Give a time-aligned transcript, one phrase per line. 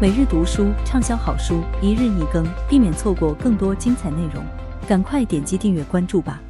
[0.00, 4.46] 每日读书畅销好书，一日一更，避免错过更多精彩内容。
[4.86, 6.40] 赶快点击订阅关注吧！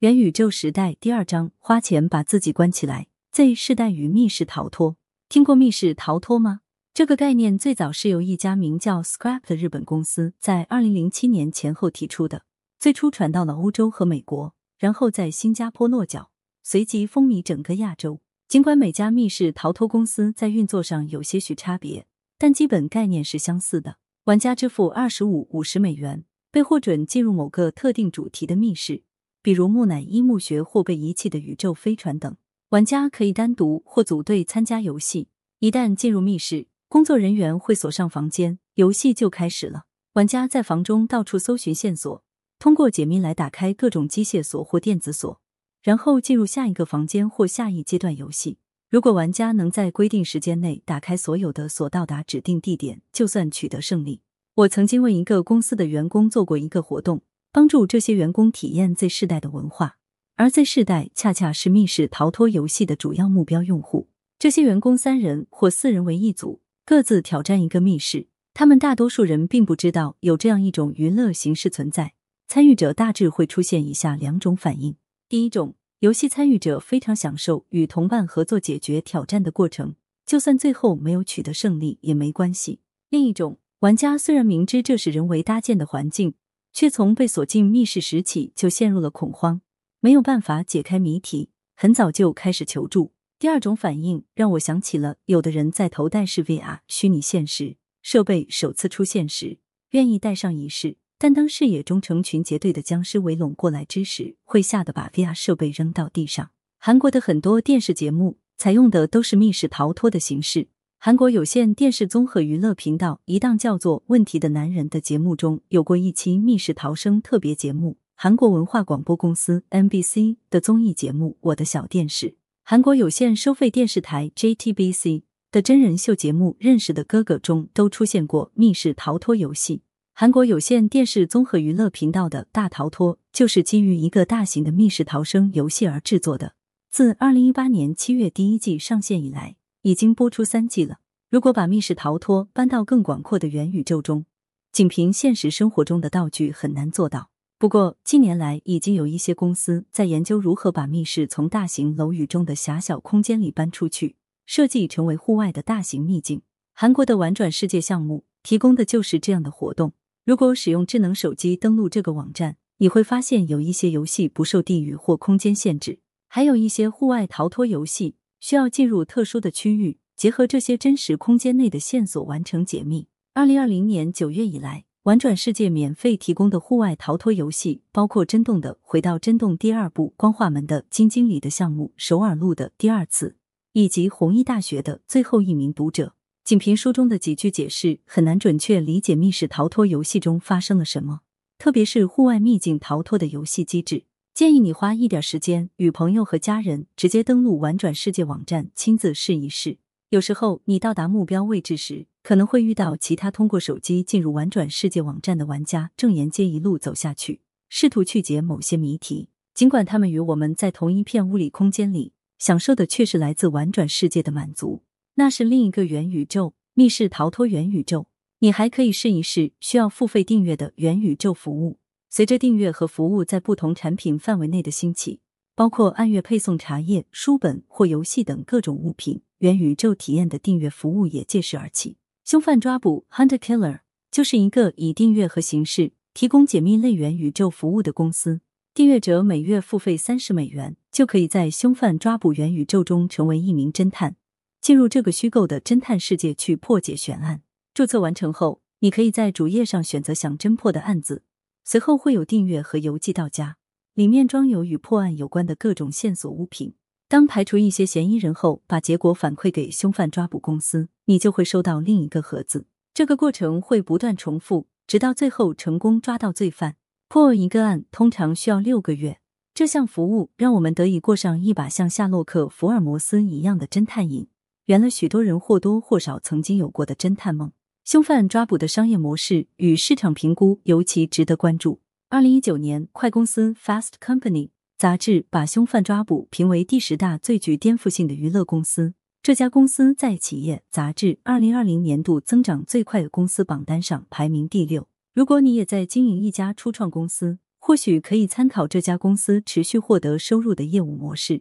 [0.00, 3.06] 元宇宙时代第二章：花钱把自己关起来。
[3.30, 4.96] Z 世代与密室逃脱，
[5.28, 6.62] 听过密室逃脱吗？
[6.92, 12.42] 这个概念最早是由一家名叫 Scrap 的日本公司在二零零七年前后提出的，
[12.80, 16.32] 最初传到了欧洲和美国，然后在新加坡落脚，
[16.64, 18.18] 随即风靡整个亚洲。
[18.48, 22.06] 尽管每家密室逃脱公司在运作上有些许差别，
[22.38, 23.98] 但基本概念是相似的。
[24.24, 29.02] 玩家支付二十五、五十美元，被获准进入某个特定主题的密室，
[29.42, 32.34] 比如木乃伊墓穴或被遗弃的宇宙飞船等。
[32.70, 35.28] 玩家可以单独或组队参加游戏。
[35.58, 39.84] 一旦进入密室，工作人员会锁上房间，游戏就开始了。
[40.14, 42.24] 玩家在房中到处搜寻线索，
[42.58, 45.38] 通过解密来打开各种机械锁或电子锁。
[45.82, 48.58] 然后进入下一个房间或下一阶段游戏。
[48.90, 54.22] 如果玩家能在规定时间内打开所有的锁，到达指定地点，就算取得胜利。
[54.54, 59.98] 我曾经为一个公司的员工做过一个活动，帮助这些员工体验 Z 世代的文化，
[60.36, 64.08] 而 Z 世代恰恰是密室逃脱游戏的主要目标用户。
[64.38, 68.28] 这些员工三人或四人为一组，各自挑战一个密室。
[68.54, 72.14] 他们大多数人并不知道有这样一种娱乐形式存在。
[72.48, 74.96] 参与者大致会出现以下两种反应：
[75.28, 75.74] 第一种。
[76.00, 82.78] 游戏参与者非常享受与同伴合作解决挑战的过程，就算最后没有取得胜利也没关系。
[83.10, 86.34] 另一种玩家虽然明知这是人为搭建的环境，
[86.72, 89.60] 却从被锁进密室时起就陷入了恐慌，
[89.98, 93.12] 没有办法解开谜题，很早就开始求助。
[93.40, 99.58] 第二种反应让我想起了有的人在头戴式 VR 虚拟现实设备首次出现时，
[99.90, 100.98] 愿意戴上一试。
[101.18, 106.50] 但当视野中成群结队的僵尸围拢过来之时，会吓得把 VR 设备扔到地上。
[106.78, 110.68] 韩国的很多电视节目采用的都是密室逃脱的形式。
[111.00, 117.98] 韩国有线电视综合娱乐频道一档叫做《问题的男人》的节目中有过一期密室逃生特别节目。
[118.14, 122.30] 韩国文化广播公司 MBC 的综艺节目《我的小电视》，
[122.64, 129.82] 韩国有线收费电视台 JTBC 的真人秀节目《认识的哥哥》中都出现过密室逃脱游戏。
[130.20, 136.56] 韩国有线电视综合娱乐频道的大逃脱就是基于一个大型的密室逃生游戏而制作的。
[136.90, 140.98] 自二零一八年七月第一季上线以来，已经播出三季了。
[141.30, 144.26] 如果把密室逃脱搬到更广阔的元宇宙中，
[144.72, 147.30] 仅凭现实生活中的道具很难做到。
[147.56, 156.42] 不过近年来，已经有一些公司在研究如何把密室从大型楼宇中的狭小空间里搬出去，设计成为户外的大型秘境。
[156.74, 159.92] 韩国的玩转世界项目提供的就是这样的活动。
[160.28, 173.08] 如果使用智能手机登录这个网站，你会发现有一些游戏不受地域或空间限制，还有一些户外逃脱游戏需要进入特殊的区域，结合这些真实空间内的线索完成解密。
[173.32, 183.38] 二零二零年九月以来，玩转世界免费提供的户外逃脱游戏包括真动的《回到真动》第二部、光化门的《金经理的项目》、首尔路的第二次，
[183.72, 186.12] 以及弘毅大学的最后一名读者。
[186.48, 191.20] 仅凭书中的几句解释，很难准确理解密室逃脱游戏中发生了什么，
[191.58, 194.04] 特别是户外秘境逃脱的游戏机制。
[194.32, 199.76] 建议你花一点时间，与朋友和家人直接登录玩转世界网站，亲自试一试。
[200.08, 209.28] 有时候，你到达目标位置时，可能会遇到其他通过手机进入玩转世界网站的玩家，正沿街一路走下去，试图去解某些谜题。
[209.52, 214.84] 尽管他们与我们在同一片物理空间里，享受的却是来自玩转世界的满足。
[215.18, 218.06] 那是另一个元宇宙，密室逃脱元宇宙。
[218.38, 221.80] 你还可以试一试需要付费订阅的元宇宙服务。
[222.08, 225.18] 随着订阅和服务在不同产品范围内的兴起，
[225.56, 231.96] 包括按月配送茶叶、书本或游戏等各种物品，元宇宙体验的订阅服务也借势而起。
[232.24, 233.80] 凶犯抓捕 （Hunter Killer）
[234.12, 238.40] 就是一个以订阅和形式提供解密类元宇宙服务的公司。
[238.72, 244.14] 订阅者每月付费三十美元，就可以在凶犯抓捕元宇宙中成为一名侦探。
[244.60, 247.42] 进入这个虚构的侦探世界去破解悬案。
[247.74, 251.22] 注册完成后，你可以在主页上选择想侦破的案子，
[251.64, 253.56] 随后会有订阅和邮寄到家，
[253.94, 256.74] 里面装有与破案有关的各种线索物品。
[257.08, 262.66] 当排除一些嫌疑人后，把结果反馈给凶犯抓捕公司，你就会收到另一个盒子。
[262.92, 266.76] 这个过程会不断重复，直到最后成功抓到罪犯。
[267.08, 269.20] 破一个案通常需要六个月。
[269.54, 274.28] 这项服务让我们得以过上一把像夏洛克·福尔摩斯一样的侦探瘾。
[274.68, 277.52] 圆了许多人或多或少曾经有过的侦探梦。
[277.86, 281.80] 凶犯抓捕的商业模式与市场评估尤其值得关注。
[282.10, 288.92] 二零一九年，快公司 Fast Company 杂志把凶犯抓捕评为第十大最具颠覆性的娱乐公司。
[289.22, 294.86] 这家公司在企业杂志二零二零年度增长最快的公司榜单上排名第六。
[295.14, 301.40] 如果你也在经营一家初创公司，或许可以参考这家公司持续获得收入的业务模式，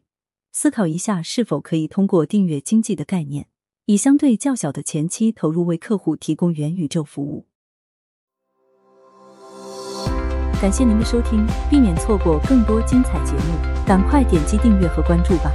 [0.59, 3.45] 思考一下是否可以通过订阅经济的概念，
[3.85, 7.45] 以相对较小的前期投入为客户提供元宇宙服务。
[10.59, 15.51] 感谢您的收听，避免错过更多精彩节目，赶快点击订阅和关注吧。